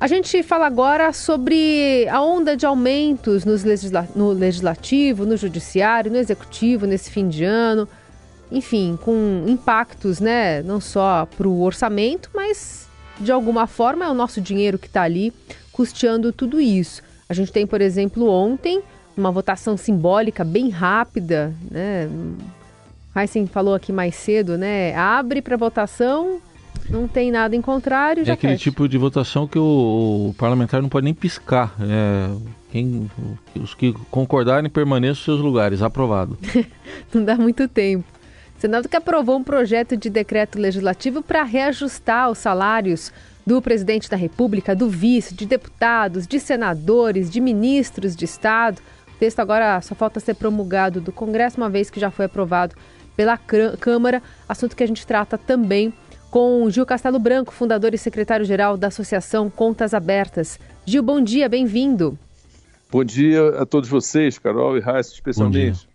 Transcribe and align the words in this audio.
A 0.00 0.06
gente 0.06 0.44
fala 0.44 0.64
agora 0.64 1.12
sobre 1.12 2.06
a 2.08 2.22
onda 2.22 2.56
de 2.56 2.64
aumentos 2.64 3.44
legisla 3.44 4.08
no 4.14 4.30
legislativo, 4.30 5.26
no 5.26 5.36
judiciário, 5.36 6.08
no 6.08 6.18
executivo 6.18 6.86
nesse 6.86 7.10
fim 7.10 7.28
de 7.28 7.42
ano. 7.42 7.88
Enfim, 8.50 8.96
com 9.02 9.44
impactos, 9.48 10.20
né, 10.20 10.62
não 10.62 10.80
só 10.80 11.26
para 11.36 11.48
o 11.48 11.62
orçamento, 11.62 12.30
mas 12.32 12.86
de 13.18 13.32
alguma 13.32 13.66
forma 13.66 14.04
é 14.04 14.08
o 14.08 14.14
nosso 14.14 14.40
dinheiro 14.40 14.78
que 14.78 14.86
está 14.86 15.02
ali 15.02 15.32
custeando 15.72 16.32
tudo 16.32 16.60
isso. 16.60 17.02
A 17.28 17.34
gente 17.34 17.50
tem, 17.50 17.66
por 17.66 17.80
exemplo, 17.80 18.28
ontem 18.28 18.80
uma 19.16 19.32
votação 19.32 19.76
simbólica 19.76 20.44
bem 20.44 20.70
rápida, 20.70 21.52
né? 21.68 22.08
Heisen 23.16 23.48
falou 23.48 23.74
aqui 23.74 23.92
mais 23.92 24.14
cedo, 24.14 24.56
né? 24.56 24.94
Abre 24.94 25.42
para 25.42 25.56
votação, 25.56 26.40
não 26.88 27.06
tem 27.06 27.30
nada 27.30 27.54
em 27.54 27.62
contrário. 27.62 28.28
é 28.28 28.32
aquele 28.32 28.54
fecha. 28.54 28.64
tipo 28.64 28.88
de 28.88 28.96
votação 28.98 29.46
que 29.46 29.58
o, 29.58 30.28
o, 30.30 30.34
parlamentar 30.34 30.80
não 30.80 30.88
pode 30.88 31.04
nem 31.04 31.14
piscar. 31.14 31.74
É, 31.80 32.30
quem, 32.70 33.10
os 33.54 33.74
que 33.74 33.92
concordarem 34.10 34.70
permaneçam 34.70 35.10
nos 35.10 35.24
seus 35.24 35.40
lugares. 35.40 35.82
Aprovado. 35.82 36.38
não 37.12 37.24
dá 37.24 37.36
muito 37.36 37.68
tempo. 37.68 38.04
O 38.56 38.60
Senado 38.60 38.88
que 38.88 38.96
aprovou 38.96 39.36
um 39.36 39.44
projeto 39.44 39.96
de 39.96 40.10
decreto 40.10 40.58
legislativo 40.58 41.22
para 41.22 41.42
reajustar 41.44 42.30
os 42.30 42.38
salários 42.38 43.12
do 43.46 43.62
presidente 43.62 44.10
da 44.10 44.16
República, 44.16 44.76
do 44.76 44.90
vice, 44.90 45.34
de 45.34 45.46
deputados, 45.46 46.26
de 46.26 46.38
senadores, 46.38 47.30
de 47.30 47.40
ministros 47.40 48.14
de 48.14 48.24
Estado. 48.24 48.80
O 49.14 49.18
texto 49.18 49.40
agora 49.40 49.80
só 49.80 49.94
falta 49.94 50.20
ser 50.20 50.34
promulgado 50.34 51.00
do 51.00 51.12
Congresso, 51.12 51.56
uma 51.56 51.70
vez 51.70 51.88
que 51.88 51.98
já 51.98 52.10
foi 52.10 52.26
aprovado 52.26 52.74
pela 53.16 53.38
Câmara, 53.38 54.22
assunto 54.48 54.76
que 54.76 54.82
a 54.82 54.86
gente 54.86 55.06
trata 55.06 55.36
também 55.36 55.92
com 56.30 56.68
Gil 56.70 56.84
Castelo 56.84 57.18
Branco, 57.18 57.52
fundador 57.52 57.94
e 57.94 57.98
secretário-geral 57.98 58.76
da 58.76 58.88
Associação 58.88 59.48
Contas 59.48 59.94
Abertas. 59.94 60.58
Gil, 60.84 61.02
bom 61.02 61.20
dia, 61.20 61.48
bem-vindo. 61.48 62.18
Bom 62.90 63.04
dia 63.04 63.60
a 63.60 63.66
todos 63.66 63.88
vocês, 63.88 64.38
Carol 64.38 64.76
e 64.76 64.80
Raíssa, 64.80 65.12
especialmente. 65.12 65.88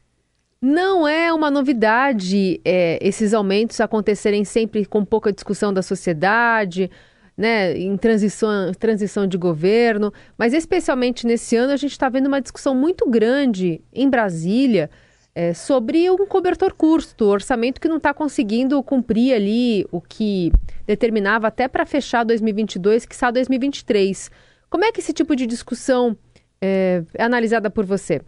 Não 0.62 1.08
é 1.08 1.34
uma 1.34 1.52
novidade 1.52 2.62
é, 2.64 2.98
esses 3.02 3.34
aumentos 3.34 3.82
acontecerem 3.82 4.46
sempre 4.46 4.86
com 4.86 5.04
pouca 5.04 5.34
discussão 5.34 5.74
da 5.74 5.82
sociedade, 5.82 6.90
né, 7.36 7.78
em 7.78 7.98
transição, 7.98 8.72
transição 8.80 9.28
de 9.28 9.38
governo, 9.38 10.14
mas 10.38 10.54
especialmente 10.54 11.26
nesse 11.28 11.56
ano 11.56 11.74
a 11.74 11.78
gente 11.78 11.92
está 11.92 12.08
vendo 12.08 12.28
uma 12.28 12.40
discussão 12.40 12.74
muito 12.74 13.10
grande 13.10 13.82
em 13.92 14.10
Brasília 14.10 14.90
é, 15.36 15.54
sobre 15.54 16.10
um 16.12 16.26
cobertor 16.28 16.74
curto, 16.74 17.26
orçamento 17.26 17.82
que 17.82 17.88
não 17.88 17.98
está 17.98 18.14
conseguindo 18.14 18.82
cumprir 18.84 19.34
ali 19.34 19.86
o 19.92 20.00
que 20.00 20.52
determinava 20.86 21.48
até 21.48 21.68
para 21.68 21.86
fechar 21.86 22.24
2022, 22.24 23.06
que 23.06 23.16
está 23.16 23.32
2023. 23.32 24.30
Como 24.70 24.86
é 24.86 24.92
que 24.92 25.00
esse 25.00 25.14
tipo 25.14 25.36
de 25.36 25.48
discussão 25.48 26.16
é, 26.62 27.04
é 27.14 27.24
analisada 27.24 27.70
por 27.70 27.86
você? 27.86 28.22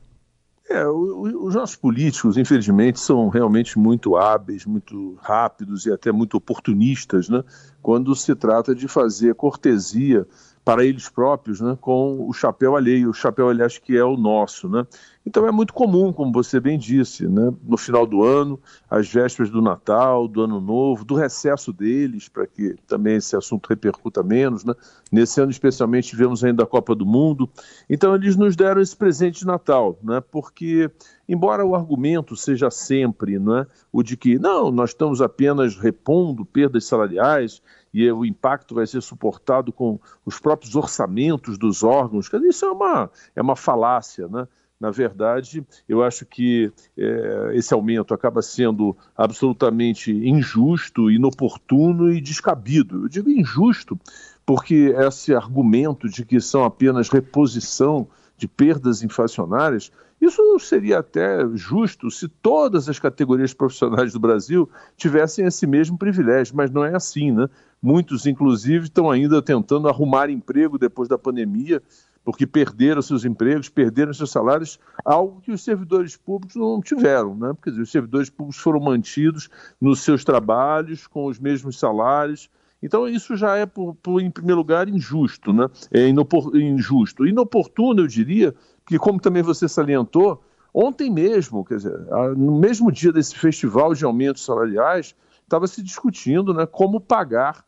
É, 0.67 0.88
os 0.88 1.53
nossos 1.53 1.76
políticos, 1.76 2.38
infelizmente, 2.38 3.00
são 3.00 3.30
realmente 3.30 3.78
muito 3.78 4.16
hábeis, 4.16 4.66
muito 4.66 5.16
rápidos 5.22 5.86
e 5.86 5.92
até 5.92 6.11
muito 6.11 6.38
oportunistas, 6.38 7.30
né? 7.30 7.44
Quando 7.83 8.16
se 8.16 8.33
trata 8.33 8.73
de 8.73 8.88
fazer 8.88 9.36
cortesia 9.36 10.26
para 10.64 10.83
eles 10.83 11.08
próprios, 11.08 11.61
né, 11.61 11.78
com 11.80 12.28
o 12.28 12.33
chapéu 12.33 12.76
alheio, 12.76 13.11
o 13.11 13.14
chapéu 13.14 13.48
aliás 13.48 13.78
que 13.78 13.95
é 13.95 14.03
o 14.03 14.17
nosso, 14.17 14.67
né? 14.67 14.88
Então 15.25 15.47
é 15.47 15.51
muito 15.51 15.73
comum, 15.73 16.13
como 16.13 16.31
você 16.31 16.59
bem 16.59 16.77
disse, 16.77 17.27
né, 17.27 17.51
no 17.63 17.77
final 17.77 18.05
do 18.05 18.23
ano, 18.23 18.59
às 18.87 19.11
vésperas 19.11 19.49
do 19.49 19.59
Natal, 19.61 20.27
do 20.27 20.41
Ano 20.41 20.61
Novo, 20.61 21.03
do 21.03 21.15
recesso 21.15 21.73
deles, 21.73 22.29
para 22.29 22.45
que 22.45 22.75
também 22.85 23.15
esse 23.15 23.35
assunto 23.35 23.67
repercuta 23.67 24.21
menos, 24.21 24.63
né? 24.63 24.73
Nesse 25.11 25.41
ano 25.41 25.49
especialmente 25.49 26.09
tivemos 26.09 26.43
ainda 26.43 26.63
a 26.63 26.67
Copa 26.67 26.93
do 26.93 27.05
Mundo. 27.05 27.49
Então 27.89 28.13
eles 28.13 28.35
nos 28.35 28.55
deram 28.55 28.79
esse 28.79 28.95
presente 28.95 29.39
de 29.39 29.47
Natal, 29.47 29.97
né? 30.03 30.21
Porque 30.31 30.91
embora 31.27 31.65
o 31.65 31.75
argumento 31.75 32.35
seja 32.35 32.69
sempre, 32.69 33.39
né, 33.39 33.65
o 33.91 34.03
de 34.03 34.15
que 34.15 34.37
não, 34.37 34.69
nós 34.69 34.91
estamos 34.91 35.21
apenas 35.21 35.75
repondo 35.75 36.45
perdas 36.45 36.85
salariais, 36.85 37.64
e 37.91 38.11
o 38.11 38.25
impacto 38.25 38.75
vai 38.75 38.85
ser 38.85 39.02
suportado 39.02 39.71
com 39.71 39.97
os 40.25 40.37
próprios 40.37 40.75
orçamentos 40.75 41.58
dos 41.58 41.81
órgãos. 41.81 42.30
Isso 42.43 42.65
é 42.65 42.69
uma, 42.69 43.09
é 43.33 43.41
uma 43.41 43.55
falácia, 43.55 44.27
né? 44.27 44.45
Na 44.80 44.91
verdade, 44.91 45.65
eu 45.87 46.03
acho 46.03 46.25
que 46.25 46.71
é, 46.97 47.52
esse 47.53 47.73
aumento 47.73 48.13
acaba 48.13 48.41
sendo 48.41 48.95
absolutamente 49.15 50.11
injusto, 50.11 51.09
inoportuno 51.09 52.11
e 52.11 52.19
descabido. 52.19 53.03
Eu 53.03 53.09
digo 53.09 53.30
injusto 53.30 53.97
porque 54.45 54.93
esse 54.97 55.33
argumento 55.33 56.09
de 56.09 56.25
que 56.25 56.39
são 56.39 56.64
apenas 56.64 57.09
reposição 57.09 58.08
de 58.37 58.47
perdas 58.47 59.02
inflacionárias, 59.02 59.91
isso 60.19 60.59
seria 60.59 60.99
até 60.99 61.39
justo 61.53 62.11
se 62.11 62.27
todas 62.27 62.87
as 62.89 62.99
categorias 62.99 63.53
profissionais 63.53 64.14
do 64.14 64.19
Brasil 64.19 64.69
tivessem 64.97 65.45
esse 65.45 65.65
mesmo 65.65 65.97
privilégio, 65.97 66.55
mas 66.55 66.69
não 66.69 66.83
é 66.83 66.95
assim, 66.95 67.31
né? 67.31 67.47
Muitos, 67.81 68.25
inclusive, 68.25 68.85
estão 68.85 69.11
ainda 69.11 69.41
tentando 69.41 69.87
arrumar 69.87 70.30
emprego 70.30 70.77
depois 70.77 71.08
da 71.08 71.17
pandemia, 71.17 71.81
porque 72.25 72.47
perderam 72.47 73.03
seus 73.03 73.23
empregos, 73.23 73.69
perderam 73.69 74.11
seus 74.11 74.31
salários, 74.31 74.80
algo 75.05 75.39
que 75.41 75.52
os 75.52 75.63
servidores 75.63 76.17
públicos 76.17 76.55
não 76.55 76.81
tiveram, 76.81 77.36
né? 77.36 77.53
Porque 77.53 77.69
os 77.69 77.91
servidores 77.91 78.31
públicos 78.31 78.59
foram 78.59 78.80
mantidos 78.80 79.47
nos 79.80 79.99
seus 80.02 80.25
trabalhos 80.25 81.05
com 81.05 81.27
os 81.27 81.39
mesmos 81.39 81.77
salários. 81.77 82.49
Então 82.81 83.08
isso 83.08 83.35
já 83.35 83.55
é, 83.55 83.67
por, 83.67 83.93
por, 84.02 84.19
em 84.19 84.31
primeiro 84.31 84.58
lugar, 84.58 84.89
injusto, 84.89 85.53
né? 85.53 85.69
É 85.91 86.08
inopor, 86.08 86.58
injusto. 86.58 87.27
Inoportuno, 87.27 88.02
eu 88.02 88.08
diria, 88.08 88.55
que 88.87 88.97
como 88.97 89.19
também 89.19 89.43
você 89.43 89.69
salientou, 89.69 90.43
ontem 90.73 91.11
mesmo, 91.11 91.64
quer 91.64 91.77
dizer, 91.77 91.97
no 92.35 92.59
mesmo 92.59 92.91
dia 92.91 93.14
desse 93.14 93.35
festival 93.35 93.93
de 93.93 94.03
aumentos 94.03 94.43
salariais, 94.43 95.15
estava 95.43 95.67
se 95.67 95.83
discutindo 95.83 96.55
né, 96.55 96.65
como 96.65 96.99
pagar 96.99 97.64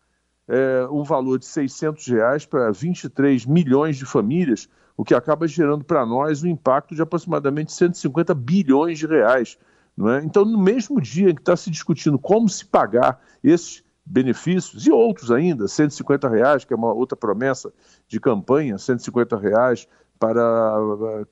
é, 0.48 0.88
um 0.90 1.04
valor 1.04 1.38
de 1.40 1.46
600 1.46 2.08
reais 2.08 2.46
para 2.46 2.72
23 2.72 3.46
milhões 3.46 3.98
de 3.98 4.06
famílias, 4.06 4.70
o 4.96 5.04
que 5.04 5.14
acaba 5.14 5.48
gerando 5.48 5.84
para 5.84 6.06
nós 6.06 6.44
um 6.44 6.48
impacto 6.48 6.96
de 6.96 7.02
aproximadamente 7.02 7.72
150 7.72 8.34
bilhões 8.34 8.98
de 8.98 9.06
reais. 9.06 9.58
É? 10.00 10.24
Então, 10.24 10.46
no 10.46 10.60
mesmo 10.60 11.02
dia 11.02 11.30
em 11.30 11.36
que 11.36 11.42
está 11.42 11.56
se 11.56 11.70
discutindo 11.70 12.20
como 12.20 12.48
se 12.48 12.66
pagar 12.66 13.20
esses 13.44 13.84
benefícios 14.06 14.88
e 14.88 14.92
outros 14.92 15.32
ainda, 15.32 15.68
150 15.68 16.30
reais, 16.30 16.64
que 16.64 16.74
é 16.74 16.78
uma 16.78 16.94
outra 16.94 17.18
promessa 17.18 17.74
de 18.08 18.20
campanha, 18.20 18.78
150 18.78 19.38
reais 19.38 19.88
para 20.20 20.82
uh, 20.82 21.28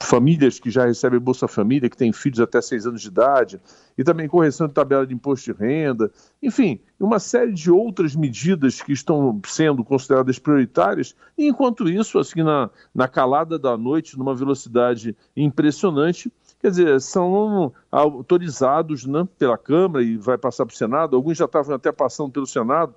famílias 0.00 0.58
que 0.58 0.70
já 0.70 0.86
recebem 0.86 1.20
Bolsa 1.20 1.46
Família, 1.46 1.88
que 1.90 1.96
têm 1.96 2.12
filhos 2.12 2.40
até 2.40 2.60
seis 2.60 2.86
anos 2.86 3.02
de 3.02 3.08
idade, 3.08 3.60
e 3.96 4.02
também 4.02 4.28
correção 4.28 4.66
de 4.66 4.74
tabela 4.74 5.06
de 5.06 5.14
imposto 5.14 5.52
de 5.52 5.58
renda, 5.58 6.10
enfim, 6.42 6.80
uma 6.98 7.18
série 7.18 7.52
de 7.52 7.70
outras 7.70 8.16
medidas 8.16 8.80
que 8.80 8.92
estão 8.92 9.40
sendo 9.46 9.84
consideradas 9.84 10.38
prioritárias, 10.38 11.14
e 11.36 11.46
enquanto 11.46 11.88
isso, 11.88 12.18
assim, 12.18 12.42
na, 12.42 12.70
na 12.94 13.06
calada 13.06 13.58
da 13.58 13.76
noite, 13.76 14.18
numa 14.18 14.34
velocidade 14.34 15.16
impressionante, 15.36 16.32
quer 16.60 16.70
dizer, 16.70 17.00
são 17.00 17.72
autorizados 17.90 19.04
né, 19.04 19.28
pela 19.38 19.58
Câmara 19.58 20.02
e 20.02 20.16
vai 20.16 20.38
passar 20.38 20.64
para 20.64 20.74
o 20.74 20.76
Senado, 20.76 21.14
alguns 21.14 21.36
já 21.36 21.44
estavam 21.44 21.74
até 21.74 21.92
passando 21.92 22.30
pelo 22.30 22.46
Senado, 22.46 22.94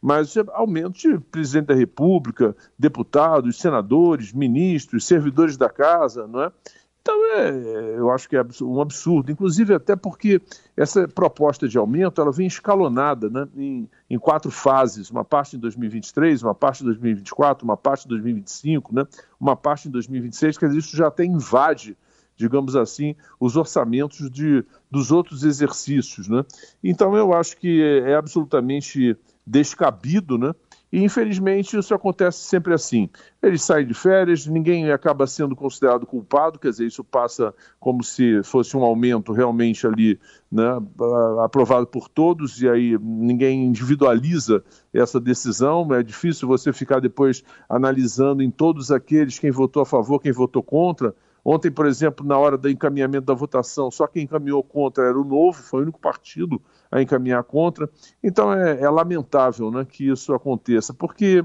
mas 0.00 0.34
aumento 0.52 0.98
de 0.98 1.18
presidente 1.18 1.66
da 1.66 1.74
República, 1.74 2.56
deputados, 2.78 3.58
senadores, 3.58 4.32
ministros, 4.32 5.06
servidores 5.06 5.56
da 5.56 5.68
casa, 5.68 6.26
não 6.26 6.44
é? 6.44 6.52
Então, 7.02 7.14
é, 7.34 7.94
eu 7.96 8.10
acho 8.10 8.28
que 8.28 8.36
é 8.36 8.44
um 8.62 8.80
absurdo, 8.80 9.32
inclusive 9.32 9.74
até 9.74 9.96
porque 9.96 10.40
essa 10.76 11.08
proposta 11.08 11.66
de 11.66 11.78
aumento 11.78 12.20
ela 12.20 12.30
vem 12.30 12.46
escalonada 12.46 13.30
né, 13.30 13.48
em, 13.56 13.88
em, 14.08 14.18
quatro 14.18 14.50
fases, 14.50 15.10
uma 15.10 15.24
parte 15.24 15.56
em 15.56 15.58
2023, 15.58 16.42
uma 16.42 16.54
parte 16.54 16.82
em 16.82 16.86
2024, 16.86 17.64
uma 17.64 17.76
parte 17.76 18.04
em 18.04 18.08
2025, 18.08 18.94
né, 18.94 19.06
uma 19.40 19.56
parte 19.56 19.88
em 19.88 19.90
2026, 19.90 20.58
quer 20.58 20.66
dizer, 20.66 20.78
isso 20.78 20.96
já 20.96 21.06
até 21.06 21.24
invade, 21.24 21.96
digamos 22.36 22.76
assim, 22.76 23.16
os 23.38 23.56
orçamentos 23.56 24.30
de, 24.30 24.62
dos 24.90 25.10
outros 25.10 25.42
exercícios. 25.42 26.28
Né? 26.28 26.44
Então, 26.84 27.16
eu 27.16 27.32
acho 27.32 27.56
que 27.56 27.82
é, 27.82 28.10
é 28.10 28.14
absolutamente 28.14 29.16
descabido, 29.50 30.38
né? 30.38 30.54
E 30.92 31.02
infelizmente 31.04 31.76
isso 31.76 31.94
acontece 31.94 32.38
sempre 32.38 32.74
assim. 32.74 33.08
Eles 33.40 33.62
saem 33.62 33.86
de 33.86 33.94
férias, 33.94 34.46
ninguém 34.46 34.90
acaba 34.90 35.26
sendo 35.26 35.54
considerado 35.54 36.04
culpado, 36.04 36.58
quer 36.58 36.70
dizer, 36.70 36.86
isso 36.86 37.04
passa 37.04 37.54
como 37.78 38.02
se 38.02 38.42
fosse 38.42 38.76
um 38.76 38.82
aumento 38.82 39.32
realmente 39.32 39.86
ali, 39.86 40.18
né, 40.50 40.66
aprovado 41.44 41.86
por 41.86 42.08
todos, 42.08 42.60
e 42.60 42.68
aí 42.68 42.98
ninguém 43.00 43.64
individualiza 43.66 44.64
essa 44.92 45.20
decisão. 45.20 45.92
É 45.94 46.02
difícil 46.02 46.48
você 46.48 46.72
ficar 46.72 47.00
depois 47.00 47.44
analisando 47.68 48.42
em 48.42 48.50
todos 48.50 48.90
aqueles 48.90 49.38
quem 49.38 49.52
votou 49.52 49.82
a 49.82 49.86
favor, 49.86 50.20
quem 50.20 50.32
votou 50.32 50.62
contra. 50.62 51.14
Ontem, 51.44 51.70
por 51.70 51.86
exemplo, 51.86 52.26
na 52.26 52.36
hora 52.36 52.58
do 52.58 52.68
encaminhamento 52.68 53.26
da 53.26 53.34
votação, 53.34 53.90
só 53.90 54.08
quem 54.08 54.24
encaminhou 54.24 54.62
contra 54.62 55.04
era 55.04 55.18
o 55.18 55.24
Novo, 55.24 55.62
foi 55.62 55.80
o 55.80 55.82
único 55.84 56.00
partido 56.00 56.60
a 56.90 57.00
encaminhar 57.00 57.44
contra. 57.44 57.88
Então 58.22 58.52
é, 58.52 58.80
é 58.80 58.90
lamentável 58.90 59.70
né, 59.70 59.86
que 59.88 60.08
isso 60.08 60.34
aconteça, 60.34 60.92
porque 60.92 61.44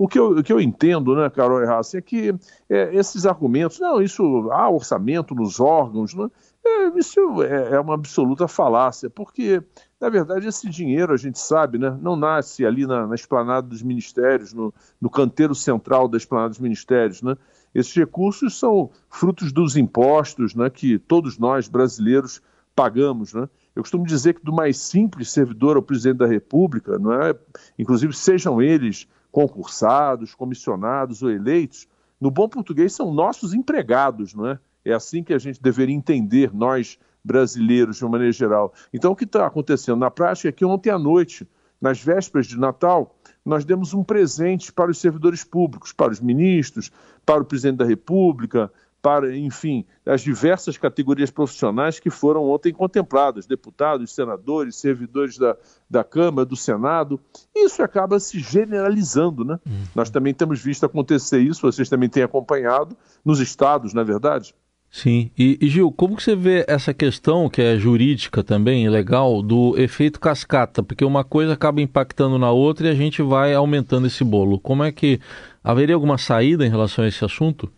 O 0.00 0.06
que 0.06 0.16
eu, 0.16 0.38
o 0.38 0.42
que 0.44 0.52
eu 0.52 0.60
entendo, 0.60 1.16
né, 1.16 1.28
Carol 1.28 1.60
Errassi, 1.60 1.96
é 1.96 2.00
que 2.00 2.32
é, 2.70 2.94
esses 2.94 3.26
argumentos, 3.26 3.80
não, 3.80 4.00
isso 4.00 4.48
há 4.52 4.70
orçamento 4.70 5.34
nos 5.34 5.58
órgãos, 5.58 6.14
né, 6.14 6.30
é, 6.64 6.96
isso 6.96 7.42
é, 7.42 7.74
é 7.74 7.80
uma 7.80 7.94
absoluta 7.94 8.46
falácia, 8.46 9.10
porque, 9.10 9.60
na 10.00 10.08
verdade, 10.08 10.46
esse 10.46 10.70
dinheiro, 10.70 11.12
a 11.12 11.16
gente 11.16 11.40
sabe, 11.40 11.78
né, 11.78 11.98
não 12.00 12.14
nasce 12.14 12.64
ali 12.64 12.86
na, 12.86 13.08
na 13.08 13.16
esplanada 13.16 13.66
dos 13.66 13.82
ministérios, 13.82 14.52
no, 14.52 14.72
no 15.00 15.10
canteiro 15.10 15.52
central 15.52 16.06
da 16.06 16.16
esplanada 16.16 16.50
dos 16.50 16.60
ministérios, 16.60 17.20
né, 17.20 17.36
esses 17.74 17.92
recursos 17.92 18.56
são 18.56 18.90
frutos 19.10 19.50
dos 19.52 19.76
impostos 19.76 20.54
né, 20.54 20.70
que 20.70 20.96
todos 20.96 21.38
nós 21.38 21.66
brasileiros 21.68 22.40
pagamos. 22.74 23.34
Né? 23.34 23.48
Eu 23.78 23.82
costumo 23.84 24.04
dizer 24.04 24.34
que 24.34 24.44
do 24.44 24.52
mais 24.52 24.76
simples 24.76 25.30
servidor 25.30 25.76
ao 25.76 25.82
presidente 25.84 26.16
da 26.16 26.26
República, 26.26 26.98
não 26.98 27.12
é? 27.12 27.32
inclusive 27.78 28.12
sejam 28.12 28.60
eles 28.60 29.06
concursados, 29.30 30.34
comissionados 30.34 31.22
ou 31.22 31.30
eleitos, 31.30 31.86
no 32.20 32.28
bom 32.28 32.48
português 32.48 32.92
são 32.92 33.14
nossos 33.14 33.54
empregados, 33.54 34.34
não 34.34 34.48
é? 34.48 34.58
É 34.84 34.92
assim 34.92 35.22
que 35.22 35.32
a 35.32 35.38
gente 35.38 35.62
deveria 35.62 35.94
entender, 35.94 36.52
nós 36.52 36.98
brasileiros, 37.22 37.98
de 37.98 38.04
uma 38.04 38.10
maneira 38.10 38.32
geral. 38.32 38.74
Então, 38.92 39.12
o 39.12 39.16
que 39.16 39.22
está 39.22 39.46
acontecendo 39.46 40.00
na 40.00 40.10
prática 40.10 40.48
é 40.48 40.52
que 40.52 40.64
ontem 40.64 40.90
à 40.90 40.98
noite, 40.98 41.46
nas 41.80 42.02
vésperas 42.02 42.48
de 42.48 42.58
Natal, 42.58 43.16
nós 43.44 43.64
demos 43.64 43.94
um 43.94 44.02
presente 44.02 44.72
para 44.72 44.90
os 44.90 44.98
servidores 44.98 45.44
públicos, 45.44 45.92
para 45.92 46.10
os 46.10 46.20
ministros, 46.20 46.90
para 47.24 47.42
o 47.42 47.44
presidente 47.44 47.76
da 47.76 47.84
República, 47.84 48.72
para, 49.00 49.36
enfim, 49.36 49.84
as 50.04 50.22
diversas 50.22 50.76
categorias 50.76 51.30
profissionais 51.30 52.00
que 52.00 52.10
foram 52.10 52.44
ontem 52.44 52.72
contempladas, 52.72 53.46
deputados, 53.46 54.12
senadores, 54.12 54.76
servidores 54.76 55.38
da, 55.38 55.56
da 55.88 56.02
Câmara, 56.02 56.44
do 56.44 56.56
Senado. 56.56 57.20
Isso 57.54 57.82
acaba 57.82 58.18
se 58.18 58.40
generalizando, 58.40 59.44
né? 59.44 59.58
Uhum. 59.64 59.84
Nós 59.94 60.10
também 60.10 60.34
temos 60.34 60.60
visto 60.60 60.84
acontecer 60.84 61.40
isso, 61.40 61.62
vocês 61.62 61.88
também 61.88 62.08
têm 62.08 62.22
acompanhado, 62.22 62.96
nos 63.24 63.40
estados, 63.40 63.94
na 63.94 64.02
é 64.02 64.04
verdade? 64.04 64.54
Sim. 64.90 65.30
E, 65.38 65.58
e, 65.60 65.68
Gil, 65.68 65.92
como 65.92 66.16
que 66.16 66.22
você 66.22 66.34
vê 66.34 66.64
essa 66.66 66.94
questão, 66.94 67.48
que 67.48 67.60
é 67.60 67.76
jurídica 67.76 68.42
também, 68.42 68.88
legal, 68.88 69.42
do 69.42 69.78
efeito 69.78 70.18
cascata? 70.18 70.82
Porque 70.82 71.04
uma 71.04 71.22
coisa 71.22 71.52
acaba 71.52 71.80
impactando 71.80 72.38
na 72.38 72.50
outra 72.50 72.88
e 72.88 72.90
a 72.90 72.94
gente 72.94 73.22
vai 73.22 73.54
aumentando 73.54 74.06
esse 74.06 74.24
bolo. 74.24 74.58
Como 74.58 74.82
é 74.82 74.90
que 74.90 75.20
haveria 75.62 75.94
alguma 75.94 76.16
saída 76.16 76.64
em 76.64 76.70
relação 76.70 77.04
a 77.04 77.08
esse 77.08 77.22
assunto? 77.22 77.70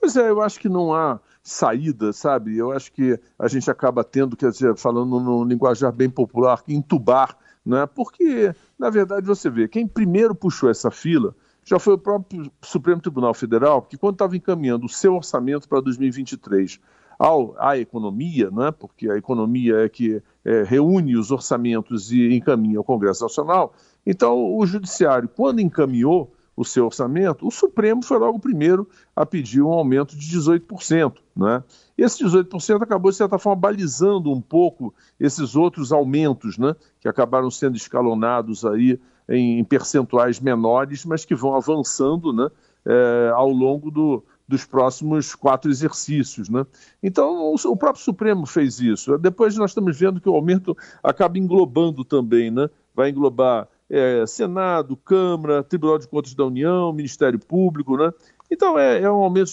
Pois 0.00 0.16
é, 0.16 0.30
eu 0.30 0.40
acho 0.40 0.58
que 0.58 0.68
não 0.68 0.94
há 0.94 1.20
saída, 1.42 2.12
sabe? 2.12 2.56
Eu 2.56 2.72
acho 2.72 2.90
que 2.90 3.20
a 3.38 3.46
gente 3.48 3.70
acaba 3.70 4.02
tendo, 4.02 4.34
quer 4.34 4.50
dizer, 4.50 4.74
falando 4.76 5.20
num 5.20 5.44
linguajar 5.44 5.92
bem 5.92 6.08
popular, 6.08 6.62
entubar, 6.66 7.36
né? 7.64 7.86
Porque, 7.86 8.54
na 8.78 8.88
verdade, 8.88 9.26
você 9.26 9.50
vê, 9.50 9.68
quem 9.68 9.86
primeiro 9.86 10.34
puxou 10.34 10.70
essa 10.70 10.90
fila 10.90 11.34
já 11.62 11.78
foi 11.78 11.94
o 11.94 11.98
próprio 11.98 12.50
Supremo 12.62 13.00
Tribunal 13.00 13.34
Federal, 13.34 13.82
que 13.82 13.98
quando 13.98 14.14
estava 14.14 14.34
encaminhando 14.34 14.86
o 14.86 14.88
seu 14.88 15.14
orçamento 15.14 15.68
para 15.68 15.80
2023 15.80 16.80
ao, 17.18 17.54
à 17.58 17.76
economia, 17.76 18.50
né, 18.50 18.72
porque 18.72 19.10
a 19.10 19.16
economia 19.16 19.84
é 19.84 19.88
que 19.88 20.22
é, 20.42 20.62
reúne 20.62 21.16
os 21.16 21.30
orçamentos 21.30 22.10
e 22.10 22.34
encaminha 22.34 22.78
ao 22.78 22.84
Congresso 22.84 23.22
Nacional, 23.22 23.74
então 24.06 24.56
o 24.56 24.64
Judiciário, 24.64 25.28
quando 25.28 25.60
encaminhou 25.60 26.32
o 26.60 26.64
seu 26.64 26.84
orçamento, 26.84 27.46
o 27.46 27.50
Supremo 27.50 28.02
foi 28.02 28.18
logo 28.18 28.36
o 28.36 28.40
primeiro 28.40 28.86
a 29.16 29.24
pedir 29.24 29.62
um 29.62 29.72
aumento 29.72 30.14
de 30.14 30.36
18%. 30.36 31.14
Né? 31.34 31.64
Esse 31.96 32.22
18% 32.22 32.82
acabou, 32.82 33.10
de 33.10 33.16
certa 33.16 33.38
forma, 33.38 33.58
balizando 33.58 34.30
um 34.30 34.42
pouco 34.42 34.92
esses 35.18 35.56
outros 35.56 35.90
aumentos 35.90 36.58
né, 36.58 36.76
que 37.00 37.08
acabaram 37.08 37.50
sendo 37.50 37.78
escalonados 37.78 38.66
aí 38.66 39.00
em 39.26 39.64
percentuais 39.64 40.38
menores, 40.38 41.06
mas 41.06 41.24
que 41.24 41.34
vão 41.34 41.54
avançando 41.54 42.30
né, 42.30 42.50
é, 42.84 43.30
ao 43.34 43.48
longo 43.48 43.90
do, 43.90 44.22
dos 44.46 44.66
próximos 44.66 45.34
quatro 45.34 45.70
exercícios. 45.70 46.50
Né? 46.50 46.66
Então, 47.02 47.54
o, 47.54 47.76
próprio 47.76 48.04
Supremo 48.04 48.44
fez 48.44 48.80
isso. 48.80 49.16
Depois 49.16 49.56
nós 49.56 49.70
estamos 49.70 49.98
vendo 49.98 50.20
que 50.20 50.28
o 50.28 50.34
aumento 50.34 50.76
acaba 51.02 51.38
englobando 51.38 52.04
também, 52.04 52.50
né? 52.50 52.68
vai 52.94 53.08
englobar 53.08 53.66
é, 53.90 54.24
Senado, 54.26 54.96
Câmara, 54.96 55.62
Tribunal 55.64 55.98
de 55.98 56.06
Contas 56.06 56.32
da 56.34 56.44
União, 56.44 56.92
Ministério 56.92 57.38
Público. 57.38 57.96
Né? 57.96 58.12
Então, 58.50 58.78
é, 58.78 59.02
é 59.02 59.10
um 59.10 59.22
aumento 59.22 59.50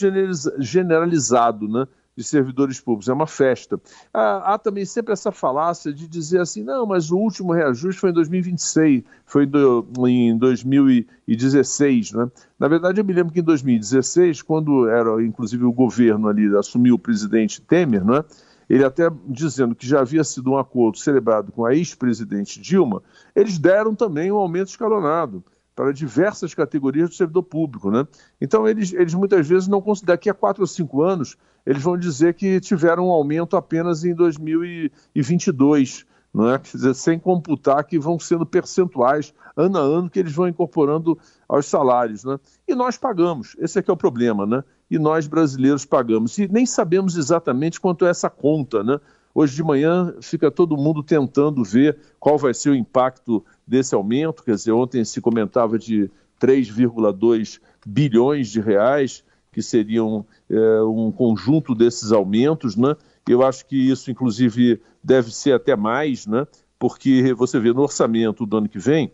generalizado. 0.60 1.68
Né? 1.68 1.88
de 2.18 2.24
servidores 2.24 2.81
públicos, 2.81 3.07
é 3.07 3.13
uma 3.13 3.28
festa. 3.28 3.80
Há, 4.12 4.56
há, 4.56 4.57
também 4.57 4.84
sempre 4.86 5.13
essa 5.13 5.31
falácia 5.31 5.94
de 5.94 6.07
dizer 6.07 6.42
assim, 6.42 6.63
não, 6.63 6.84
mas 6.84 7.12
o 7.12 7.18
último 7.18 7.54
reajuste 7.54 8.01
foi 8.01 8.10
em 8.10 8.13
2026, 8.13 9.04
foi 9.24 9.45
do, 9.45 9.88
em 10.07 10.36
2016, 10.36 12.13
né? 12.13 12.28
Na 12.57 12.68
verdade, 12.68 13.00
eu 13.00 13.06
me 13.06 13.13
lembro 13.13 13.31
que 13.31 13.39
em 13.39 13.44
2016, 13.44 14.42
quando 14.42 14.89
era, 14.89 15.24
inclusive, 15.24 15.63
o 15.63 15.72
governo 15.72 16.28
ali, 16.28 16.57
assumiu 16.57 16.95
o 16.95 17.00
presidente 17.00 17.62
Temer, 17.62 18.04
né? 18.04 18.25
Ele 18.69 18.83
até 18.83 19.09
dizendo 19.25 19.75
que 19.75 19.87
já 19.87 20.01
havia 20.01 20.23
sido 20.23 20.51
um 20.51 20.57
acordo 20.57 20.97
celebrado 20.97 21.51
com 21.51 21.65
a 21.65 21.73
ex-presidente 21.73 22.59
Dilma, 22.59 23.01
eles 23.35 23.57
deram 23.57 23.95
também 23.95 24.31
um 24.31 24.37
aumento 24.37 24.69
escalonado 24.69 25.43
para 25.75 25.93
diversas 25.93 26.55
categorias 26.55 27.09
do 27.09 27.15
servidor 27.15 27.43
público. 27.43 27.91
Né? 27.91 28.05
Então, 28.41 28.67
eles, 28.67 28.91
eles 28.93 29.13
muitas 29.13 29.47
vezes 29.47 29.67
não 29.67 29.79
consideram, 29.79 30.15
daqui 30.15 30.29
a 30.29 30.33
quatro 30.33 30.63
ou 30.63 30.67
cinco 30.67 31.03
anos, 31.03 31.37
eles 31.65 31.83
vão 31.83 31.95
dizer 31.95 32.33
que 32.33 32.59
tiveram 32.59 33.07
um 33.07 33.11
aumento 33.11 33.55
apenas 33.55 34.03
em 34.03 34.15
2022, 34.15 36.05
não 36.38 36.54
é? 36.54 36.60
Quer 36.60 36.78
dizer, 36.78 36.94
sem 36.94 37.18
computar 37.18 37.84
que 37.84 37.98
vão 37.98 38.19
sendo 38.19 38.45
percentuais, 38.45 39.34
ano 39.56 39.78
a 39.80 39.81
ano, 39.81 40.07
que 40.07 40.19
eles 40.19 40.34
vão 40.34 40.48
incorporando 40.48 41.18
aos 41.50 41.66
salários. 41.66 42.24
Né? 42.24 42.39
E 42.68 42.75
nós 42.75 42.95
pagamos, 42.95 43.56
esse 43.57 43.80
é 43.80 43.81
que 43.81 43.89
é 43.89 43.94
o 43.94 43.98
problema, 43.98 44.45
né? 44.45 44.63
e 44.89 45.00
nós 45.00 45.25
brasileiros 45.25 45.84
pagamos. 45.84 46.38
E 46.38 46.48
nem 46.48 46.63
sabemos 46.63 47.18
exatamente 47.18 47.81
quanto 47.81 48.06
é 48.06 48.10
essa 48.10 48.30
conta, 48.30 48.84
né? 48.84 49.00
Hoje 49.34 49.56
de 49.56 49.63
manhã 49.63 50.13
fica 50.22 50.50
todo 50.50 50.78
mundo 50.78 51.04
tentando 51.04 51.63
ver 51.63 51.98
qual 52.19 52.38
vai 52.38 52.54
ser 52.54 52.69
o 52.69 52.75
impacto 52.75 53.44
desse 53.66 53.94
aumento. 53.94 54.44
Quer 54.44 54.56
dizer, 54.56 54.72
ontem 54.72 55.04
se 55.04 55.19
comentava 55.19 55.78
de 55.78 56.10
3,2 56.39 57.60
bilhões 57.86 58.48
de 58.50 58.62
reais, 58.62 59.24
que 59.51 59.62
seriam 59.62 60.25
é, 60.50 60.81
um 60.84 61.12
conjunto 61.12 61.75
desses 61.75 62.12
aumentos, 62.12 62.75
né? 62.75 62.95
Eu 63.27 63.44
acho 63.44 63.65
que 63.65 63.75
isso, 63.75 64.09
inclusive, 64.09 64.81
deve 65.03 65.33
ser 65.33 65.53
até 65.53 65.75
mais, 65.75 66.25
né? 66.25 66.47
Porque 66.79 67.33
você 67.33 67.59
vê 67.59 67.74
no 67.74 67.81
orçamento 67.81 68.45
do 68.45 68.57
ano 68.57 68.69
que 68.69 68.79
vem, 68.79 69.12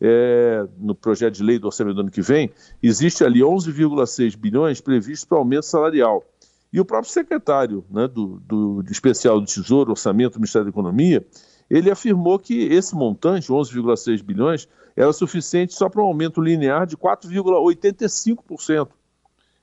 é, 0.00 0.66
no 0.78 0.94
projeto 0.94 1.34
de 1.34 1.42
lei 1.42 1.58
do 1.58 1.66
orçamento 1.66 1.94
do 1.94 2.00
ano 2.02 2.10
que 2.10 2.22
vem, 2.22 2.50
existe 2.82 3.24
ali 3.24 3.40
11,6 3.40 4.36
bilhões 4.36 4.80
previstos 4.80 5.24
para 5.24 5.38
aumento 5.38 5.64
salarial. 5.64 6.24
E 6.72 6.80
o 6.80 6.84
próprio 6.84 7.10
secretário 7.10 7.84
né, 7.90 8.06
do, 8.06 8.40
do, 8.46 8.84
especial 8.90 9.40
do 9.40 9.46
Tesouro, 9.46 9.90
Orçamento 9.90 10.34
do 10.34 10.40
Ministério 10.40 10.66
da 10.66 10.70
Economia, 10.70 11.26
ele 11.70 11.90
afirmou 11.90 12.38
que 12.38 12.64
esse 12.64 12.94
montante, 12.94 13.48
11,6 13.50 14.22
bilhões, 14.22 14.68
era 14.94 15.12
suficiente 15.12 15.74
só 15.74 15.88
para 15.88 16.02
um 16.02 16.06
aumento 16.06 16.40
linear 16.40 16.86
de 16.86 16.96
4,85%. 16.96 18.88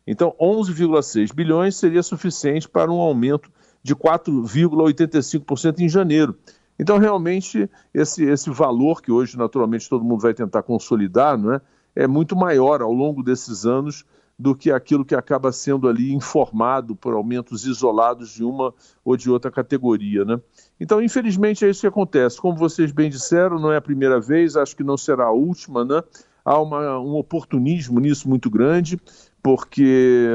Então, 0.06 0.36
11,6 0.40 1.34
bilhões 1.34 1.76
seria 1.78 2.04
suficiente 2.04 2.68
para 2.68 2.92
um 2.92 3.00
aumento 3.00 3.50
de 3.84 3.96
4,85% 3.96 5.80
em 5.80 5.90
janeiro. 5.90 6.36
Então, 6.80 6.98
realmente, 6.98 7.70
esse, 7.94 8.24
esse 8.24 8.50
valor 8.50 9.02
que 9.02 9.12
hoje, 9.12 9.38
naturalmente, 9.38 9.90
todo 9.90 10.04
mundo 10.04 10.22
vai 10.22 10.34
tentar 10.34 10.64
consolidar, 10.64 11.38
não 11.38 11.54
é? 11.54 11.62
é 11.96 12.08
muito 12.08 12.36
maior 12.36 12.82
ao 12.82 12.92
longo 12.92 13.22
desses 13.22 13.66
anos 13.66 14.06
do 14.38 14.56
que 14.56 14.72
aquilo 14.72 15.06
que 15.06 15.14
acaba 15.14 15.52
sendo 15.52 15.88
ali 15.88 16.12
informado 16.12 16.96
por 16.96 17.14
aumentos 17.14 17.66
isolados 17.66 18.32
de 18.32 18.44
uma 18.44 18.74
ou 19.06 19.16
de 19.16 19.30
outra 19.30 19.52
categoria. 19.52 20.26
Né? 20.26 20.40
Então, 20.80 21.02
infelizmente, 21.02 21.64
é 21.64 21.70
isso 21.70 21.82
que 21.82 21.88
acontece. 21.88 22.42
Como 22.42 22.58
vocês 22.58 22.92
bem 22.92 23.10
disseram, 23.10 23.60
não 23.60 23.72
é 23.72 23.78
a 23.78 23.82
primeira 23.82 24.20
vez, 24.20 24.58
acho 24.58 24.76
que 24.76 24.84
não 24.84 24.98
será 24.98 25.26
a 25.26 25.32
última. 25.32 25.86
Né? 25.86 26.04
Há 26.44 26.60
uma, 26.60 27.00
um 27.00 27.16
oportunismo 27.16 28.00
nisso 28.00 28.28
muito 28.28 28.50
grande, 28.50 29.00
porque 29.42 30.30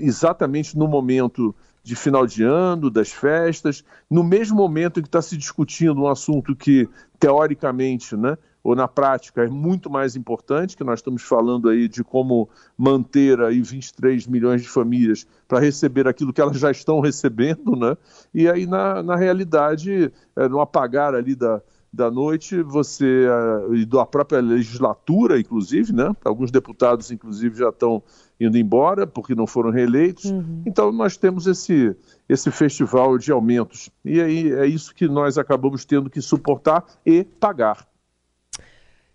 exatamente 0.00 0.76
no 0.76 0.86
momento 0.86 1.54
de 1.88 1.96
final 1.96 2.26
de 2.26 2.42
ano, 2.42 2.90
das 2.90 3.10
festas, 3.10 3.82
no 4.10 4.22
mesmo 4.22 4.54
momento 4.58 5.00
em 5.00 5.02
que 5.02 5.08
está 5.08 5.22
se 5.22 5.38
discutindo 5.38 6.02
um 6.02 6.06
assunto 6.06 6.54
que, 6.54 6.86
teoricamente, 7.18 8.14
né, 8.14 8.36
ou 8.62 8.76
na 8.76 8.86
prática 8.86 9.42
é 9.42 9.48
muito 9.48 9.88
mais 9.88 10.14
importante, 10.14 10.76
que 10.76 10.84
nós 10.84 10.98
estamos 10.98 11.22
falando 11.22 11.70
aí 11.70 11.88
de 11.88 12.04
como 12.04 12.46
manter 12.76 13.40
aí 13.40 13.62
23 13.62 14.26
milhões 14.26 14.60
de 14.60 14.68
famílias 14.68 15.26
para 15.46 15.60
receber 15.60 16.06
aquilo 16.06 16.30
que 16.30 16.42
elas 16.42 16.58
já 16.58 16.70
estão 16.70 17.00
recebendo, 17.00 17.74
né? 17.74 17.96
E 18.34 18.46
aí, 18.46 18.66
na, 18.66 19.02
na 19.02 19.16
realidade, 19.16 20.12
é, 20.36 20.46
no 20.46 20.60
apagar 20.60 21.14
ali 21.14 21.34
da, 21.34 21.62
da 21.92 22.10
noite, 22.10 22.62
você, 22.62 23.26
uh, 23.26 23.74
e 23.74 23.84
da 23.84 24.04
própria 24.04 24.40
legislatura, 24.40 25.40
inclusive, 25.40 25.92
né? 25.92 26.14
Alguns 26.24 26.50
deputados, 26.50 27.10
inclusive, 27.10 27.58
já 27.58 27.70
estão 27.70 28.02
indo 28.38 28.56
embora 28.56 29.06
porque 29.06 29.34
não 29.34 29.46
foram 29.46 29.70
reeleitos. 29.70 30.26
Uhum. 30.26 30.62
Então, 30.66 30.92
nós 30.92 31.16
temos 31.16 31.46
esse, 31.46 31.96
esse 32.28 32.50
festival 32.50 33.18
de 33.18 33.32
aumentos. 33.32 33.90
E 34.04 34.20
aí 34.20 34.52
é 34.52 34.66
isso 34.66 34.94
que 34.94 35.08
nós 35.08 35.38
acabamos 35.38 35.84
tendo 35.84 36.10
que 36.10 36.20
suportar 36.20 36.84
e 37.04 37.24
pagar. 37.24 37.86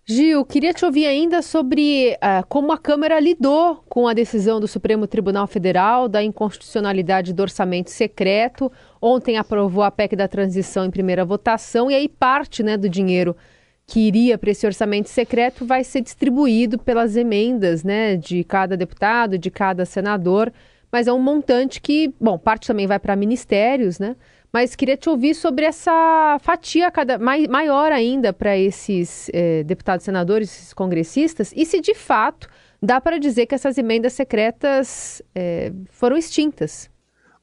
Gil, 0.05 0.43
queria 0.43 0.73
te 0.73 0.83
ouvir 0.83 1.05
ainda 1.05 1.41
sobre 1.41 2.17
uh, 2.17 2.45
como 2.49 2.73
a 2.73 2.77
Câmara 2.77 3.17
lidou 3.21 3.81
com 3.87 4.05
a 4.05 4.13
decisão 4.13 4.59
do 4.59 4.67
Supremo 4.67 5.07
Tribunal 5.07 5.47
Federal 5.47 6.09
da 6.09 6.21
inconstitucionalidade 6.21 7.31
do 7.31 7.41
orçamento 7.41 7.89
secreto. 7.89 8.69
Ontem 9.01 9.37
aprovou 9.37 9.81
a 9.81 9.89
PEC 9.89 10.17
da 10.17 10.27
transição 10.27 10.83
em 10.83 10.91
primeira 10.91 11.23
votação 11.23 11.89
e 11.89 11.95
aí 11.95 12.09
parte 12.09 12.61
né, 12.61 12.75
do 12.75 12.89
dinheiro 12.89 13.33
que 13.87 14.01
iria 14.01 14.37
para 14.37 14.51
esse 14.51 14.65
orçamento 14.65 15.07
secreto 15.07 15.65
vai 15.65 15.85
ser 15.85 16.01
distribuído 16.01 16.77
pelas 16.77 17.15
emendas 17.15 17.81
né, 17.81 18.17
de 18.17 18.43
cada 18.43 18.75
deputado, 18.75 19.37
de 19.37 19.49
cada 19.49 19.85
senador, 19.85 20.51
mas 20.91 21.07
é 21.07 21.13
um 21.13 21.19
montante 21.19 21.79
que, 21.81 22.13
bom, 22.19 22.37
parte 22.37 22.67
também 22.67 22.87
vai 22.87 22.99
para 22.99 23.15
ministérios, 23.15 23.99
né? 23.99 24.17
Mas 24.53 24.75
queria 24.75 24.95
te 24.95 25.09
ouvir 25.09 25.33
sobre 25.33 25.65
essa 25.65 26.37
fatia 26.39 26.91
cada, 26.91 27.17
mai, 27.17 27.47
maior 27.47 27.91
ainda 27.91 28.31
para 28.31 28.55
esses 28.55 29.27
eh, 29.33 29.63
deputados, 29.63 30.05
senadores, 30.05 30.51
esses 30.55 30.73
congressistas, 30.75 31.51
e 31.55 31.65
se 31.65 31.81
de 31.81 31.95
fato 31.95 32.47
dá 32.79 33.01
para 33.01 33.17
dizer 33.17 33.47
que 33.47 33.55
essas 33.55 33.79
emendas 33.79 34.13
secretas 34.13 35.23
eh, 35.33 35.73
foram 35.89 36.15
extintas. 36.15 36.87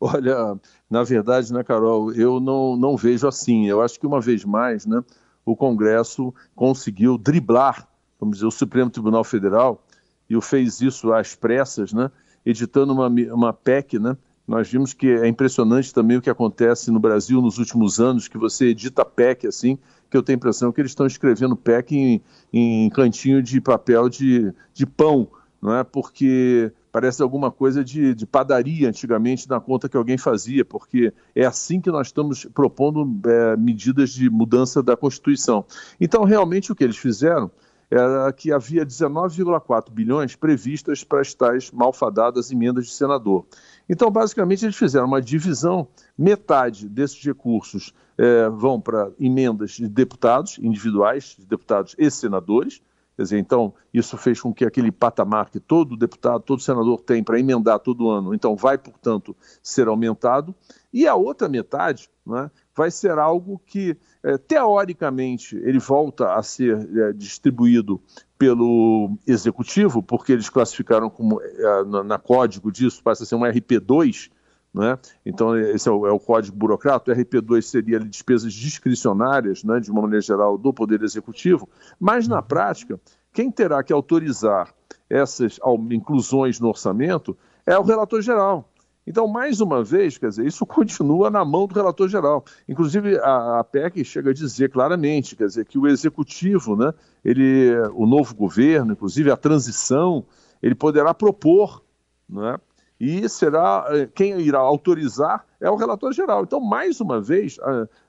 Olha, 0.00 0.57
na 0.88 1.02
verdade, 1.02 1.52
né, 1.52 1.64
Carol, 1.64 2.12
eu 2.12 2.38
não, 2.38 2.76
não 2.76 2.97
vejo 2.97 3.26
assim. 3.26 3.67
Eu 3.67 3.83
acho 3.83 3.99
que 3.99 4.07
uma 4.07 4.21
vez 4.21 4.45
mais, 4.45 4.87
né, 4.87 5.02
o 5.45 5.57
Congresso 5.57 6.33
conseguiu 6.55 7.19
driblar, 7.19 7.88
vamos 8.21 8.37
dizer, 8.37 8.47
o 8.47 8.52
Supremo 8.52 8.88
Tribunal 8.88 9.25
Federal, 9.25 9.85
e 10.29 10.40
fez 10.40 10.81
isso 10.81 11.12
às 11.12 11.35
pressas, 11.35 11.93
né, 11.93 12.09
editando 12.47 12.93
uma, 12.93 13.09
uma 13.09 13.52
PEC, 13.52 13.99
né, 13.99 14.17
nós 14.50 14.69
vimos 14.69 14.92
que 14.92 15.07
é 15.07 15.28
impressionante 15.28 15.95
também 15.95 16.16
o 16.16 16.21
que 16.21 16.28
acontece 16.28 16.90
no 16.90 16.99
Brasil 16.99 17.40
nos 17.40 17.59
últimos 17.59 18.00
anos, 18.00 18.26
que 18.26 18.37
você 18.37 18.66
edita 18.66 19.04
PEC 19.04 19.47
assim, 19.47 19.78
que 20.11 20.16
eu 20.16 20.25
tenho 20.25 20.35
a 20.35 20.40
impressão 20.40 20.73
que 20.73 20.80
eles 20.80 20.90
estão 20.90 21.07
escrevendo 21.07 21.54
PEC 21.54 21.92
em, 21.92 22.21
em 22.52 22.90
cantinho 22.90 23.40
de 23.40 23.61
papel 23.61 24.09
de, 24.09 24.52
de 24.75 24.85
pão, 24.85 25.28
não 25.62 25.76
é? 25.76 25.85
Porque 25.85 26.73
parece 26.90 27.23
alguma 27.23 27.52
coisa 27.52 27.85
de, 27.85 28.12
de, 28.12 28.26
padaria 28.26 28.88
antigamente 28.88 29.49
na 29.49 29.61
conta 29.61 29.88
que 29.88 29.97
alguém 29.97 30.19
fazia, 30.19 30.64
porque 30.64 31.12
é 31.33 31.47
assim 31.47 31.80
que 31.80 31.88
nós 31.88 32.09
estamos 32.09 32.45
propondo 32.52 33.09
é, 33.30 33.57
medidas 33.57 34.11
de 34.11 34.28
mudança 34.28 34.83
da 34.83 34.97
Constituição. 34.97 35.64
Então, 36.00 36.25
realmente, 36.25 36.73
o 36.73 36.75
que 36.75 36.83
eles 36.83 36.97
fizeram 36.97 37.52
era 37.90 38.32
que 38.32 38.52
havia 38.52 38.87
19,4 38.87 39.90
bilhões 39.90 40.37
previstas 40.37 41.02
para 41.02 41.20
as 41.20 41.35
tais 41.35 41.70
malfadadas 41.73 42.50
emendas 42.50 42.87
de 42.87 42.92
senador. 42.92 43.44
Então, 43.88 44.11
basicamente, 44.11 44.64
eles 44.64 44.76
fizeram 44.76 45.06
uma 45.06 45.20
divisão: 45.20 45.88
metade 46.16 46.88
desses 46.88 47.23
recursos 47.25 47.92
é, 48.16 48.49
vão 48.49 48.80
para 48.80 49.11
emendas 49.18 49.73
de 49.73 49.88
deputados 49.88 50.59
individuais, 50.59 51.35
de 51.38 51.44
deputados 51.44 51.97
e 51.99 52.09
senadores. 52.11 52.80
Quer 53.16 53.25
dizer, 53.25 53.38
então, 53.38 53.75
isso 53.92 54.16
fez 54.16 54.40
com 54.40 54.54
que 54.54 54.64
aquele 54.64 54.90
patamar 54.90 55.50
que 55.50 55.61
todo 55.61 55.97
deputado, 55.97 56.42
todo 56.42 56.62
senador 56.62 57.02
tem 57.02 57.23
para 57.23 57.38
emendar 57.38 57.78
todo 57.78 58.09
ano, 58.09 58.32
então 58.32 58.56
vai, 58.56 58.78
portanto, 58.78 59.37
ser 59.62 59.88
aumentado. 59.88 60.54
E 60.90 61.06
a 61.06 61.14
outra 61.14 61.47
metade 61.47 62.09
né, 62.25 62.50
vai 62.77 62.91
ser 62.91 63.19
algo 63.19 63.61
que, 63.67 63.97
é, 64.23 64.39
teoricamente, 64.39 65.57
ele 65.57 65.79
volta 65.79 66.35
a 66.35 66.43
ser 66.43 66.89
é, 66.97 67.12
distribuído 67.12 68.00
pelo 68.39 69.19
executivo, 69.27 70.03
porque 70.03 70.33
eles 70.33 70.49
classificaram 70.49 71.11
como, 71.11 71.41
é, 71.43 71.85
na, 71.85 72.03
na, 72.03 72.19
código 72.19 72.73
disso, 72.73 73.03
passa 73.03 73.25
a 73.25 73.27
ser 73.27 73.35
um 73.35 73.41
RP2, 73.41 74.31
né? 74.73 74.99
então 75.27 75.59
esse 75.59 75.89
é 75.89 75.93
o, 75.93 76.07
é 76.07 76.12
o 76.12 76.19
código 76.19 76.57
burocrata, 76.57 77.12
o 77.12 77.15
RP2 77.15 77.62
seria 77.62 77.99
ali, 77.99 78.09
despesas 78.09 78.53
discricionárias, 78.53 79.65
né, 79.65 79.81
de 79.81 79.91
uma 79.91 80.03
maneira 80.03 80.23
geral, 80.23 80.57
do 80.57 80.73
Poder 80.73 81.03
Executivo, 81.03 81.69
mas 81.99 82.29
na 82.29 82.41
prática, 82.41 83.00
quem 83.33 83.50
terá 83.50 83.83
que 83.83 83.93
autorizar 83.93 84.73
essas 85.09 85.59
inclusões 85.91 86.61
no 86.61 86.69
orçamento 86.69 87.37
é 87.67 87.77
o 87.77 87.83
relator 87.83 88.23
geral. 88.23 88.71
Então, 89.07 89.26
mais 89.26 89.61
uma 89.61 89.83
vez, 89.83 90.19
quer 90.19 90.28
dizer, 90.28 90.47
isso 90.47 90.64
continua 90.66 91.30
na 91.30 91.45
mão 91.45 91.66
do 91.66 91.75
relator 91.75 92.09
geral. 92.09 92.45
Inclusive, 92.69 93.19
a, 93.19 93.61
a 93.61 93.64
PEC 93.64 94.04
chega 94.04 94.30
a 94.30 94.35
dizer 94.35 94.71
claramente, 94.71 95.37
quer 95.37 95.47
dizer, 95.47 95.64
que 95.64 95.78
o 95.78 95.87
executivo, 95.87 96.76
né, 96.76 96.92
ele, 97.25 97.73
o 97.95 98.07
novo 98.07 98.35
governo, 98.35 98.92
inclusive 98.92 99.30
a 99.30 99.37
transição, 99.37 100.25
ele 100.62 100.75
poderá 100.75 101.14
propor, 101.14 101.83
né, 102.28 102.59
e 103.00 103.26
será 103.30 103.87
eh, 103.88 104.09
quem 104.14 104.38
irá 104.40 104.59
autorizar 104.59 105.47
é 105.59 105.71
o 105.71 105.76
relator 105.76 106.12
geral. 106.12 106.42
Então, 106.42 106.61
mais 106.61 107.00
uma 107.00 107.21
vez, 107.21 107.59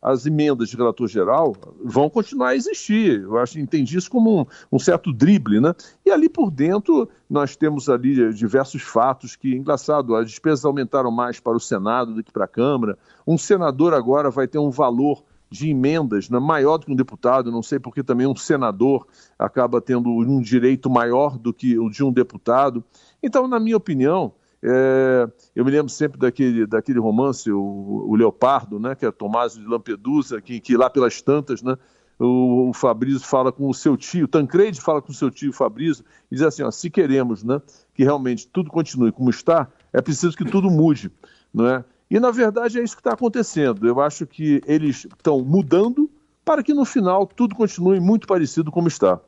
as 0.01 0.25
emendas 0.25 0.69
de 0.69 0.75
relator 0.75 1.07
geral 1.07 1.55
vão 1.83 2.09
continuar 2.09 2.49
a 2.49 2.55
existir. 2.55 3.21
Eu 3.21 3.37
acho 3.37 3.57
entendi 3.57 3.97
isso 3.97 4.11
como 4.11 4.41
um, 4.41 4.45
um, 4.71 4.79
certo 4.79 5.13
drible, 5.13 5.61
né? 5.61 5.73
E 6.05 6.11
ali 6.11 6.27
por 6.27 6.51
dentro 6.51 7.09
nós 7.29 7.55
temos 7.55 7.89
ali 7.89 8.33
diversos 8.33 8.81
fatos 8.81 9.35
que, 9.35 9.55
engraçado, 9.55 10.15
as 10.15 10.27
despesas 10.27 10.65
aumentaram 10.65 11.11
mais 11.11 11.39
para 11.39 11.55
o 11.55 11.59
Senado 11.59 12.13
do 12.13 12.23
que 12.23 12.31
para 12.31 12.45
a 12.45 12.47
Câmara. 12.47 12.97
Um 13.25 13.37
senador 13.37 13.93
agora 13.93 14.29
vai 14.29 14.47
ter 14.47 14.59
um 14.59 14.69
valor 14.69 15.23
de 15.49 15.69
emendas 15.69 16.29
né, 16.29 16.39
maior 16.39 16.77
do 16.77 16.85
que 16.85 16.91
um 16.93 16.95
deputado, 16.95 17.51
não 17.51 17.61
sei 17.61 17.77
porque 17.77 18.01
também 18.01 18.25
um 18.25 18.35
senador 18.35 19.05
acaba 19.37 19.81
tendo 19.81 20.09
um 20.09 20.41
direito 20.41 20.89
maior 20.89 21.37
do 21.37 21.53
que 21.53 21.77
o 21.77 21.89
de 21.89 22.03
um 22.03 22.11
deputado. 22.11 22.81
Então, 23.21 23.49
na 23.49 23.59
minha 23.59 23.75
opinião, 23.75 24.33
é, 24.63 25.27
eu 25.55 25.65
me 25.65 25.71
lembro 25.71 25.89
sempre 25.89 26.19
daquele, 26.19 26.65
daquele 26.67 26.99
romance, 26.99 27.51
o, 27.51 28.05
o 28.07 28.15
Leopardo, 28.15 28.79
né, 28.79 28.95
que 28.95 29.05
é 29.05 29.11
Tomás 29.11 29.53
de 29.53 29.65
Lampedusa, 29.65 30.41
que, 30.41 30.59
que 30.59 30.77
lá 30.77 30.89
pelas 30.89 31.21
tantas, 31.21 31.61
né, 31.61 31.75
o, 32.19 32.69
o 32.69 32.73
Fabrício 32.73 33.21
fala 33.21 33.51
com 33.51 33.67
o 33.67 33.73
seu 33.73 33.97
tio, 33.97 34.27
Tancredi 34.27 34.79
fala 34.79 35.01
com 35.01 35.11
o 35.11 35.15
seu 35.15 35.31
tio 35.31 35.51
Fabrício, 35.51 36.05
e 36.31 36.35
diz 36.35 36.43
assim, 36.43 36.63
ó, 36.63 36.69
se 36.69 36.89
queremos 36.89 37.43
né, 37.43 37.61
que 37.93 38.03
realmente 38.03 38.47
tudo 38.47 38.69
continue 38.69 39.11
como 39.11 39.29
está, 39.29 39.67
é 39.91 40.01
preciso 40.01 40.37
que 40.37 40.45
tudo 40.45 40.69
mude. 40.69 41.11
Não 41.53 41.67
é? 41.67 41.83
E, 42.09 42.19
na 42.19 42.29
verdade, 42.29 42.77
é 42.77 42.83
isso 42.83 42.95
que 42.95 42.99
está 42.99 43.13
acontecendo. 43.13 43.87
Eu 43.87 44.01
acho 44.01 44.27
que 44.27 44.61
eles 44.65 45.05
estão 45.05 45.41
mudando 45.43 46.09
para 46.43 46.61
que, 46.61 46.73
no 46.73 46.83
final, 46.83 47.25
tudo 47.25 47.55
continue 47.55 47.99
muito 47.99 48.27
parecido 48.27 48.69
como 48.69 48.89
está. 48.89 49.19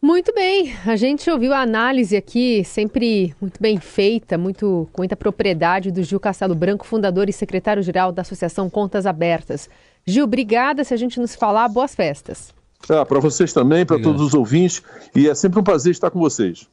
Muito 0.00 0.32
bem, 0.32 0.72
a 0.86 0.94
gente 0.94 1.28
ouviu 1.28 1.52
a 1.52 1.60
análise 1.60 2.16
aqui, 2.16 2.62
sempre 2.62 3.34
muito 3.40 3.60
bem 3.60 3.80
feita, 3.80 4.38
muito, 4.38 4.88
com 4.92 5.00
muita 5.00 5.16
propriedade, 5.16 5.90
do 5.90 6.04
Gil 6.04 6.20
Castelo 6.20 6.54
Branco, 6.54 6.86
fundador 6.86 7.28
e 7.28 7.32
secretário-geral 7.32 8.12
da 8.12 8.22
Associação 8.22 8.70
Contas 8.70 9.06
Abertas. 9.06 9.68
Gil, 10.06 10.22
obrigada. 10.22 10.84
Se 10.84 10.94
a 10.94 10.96
gente 10.96 11.18
nos 11.18 11.34
falar, 11.34 11.68
boas 11.68 11.96
festas. 11.96 12.54
Ah, 12.88 13.04
para 13.04 13.18
vocês 13.18 13.52
também, 13.52 13.84
para 13.84 14.00
todos 14.00 14.22
os 14.22 14.34
ouvintes, 14.34 14.82
e 15.16 15.28
é 15.28 15.34
sempre 15.34 15.58
um 15.58 15.64
prazer 15.64 15.90
estar 15.90 16.10
com 16.12 16.20
vocês. 16.20 16.68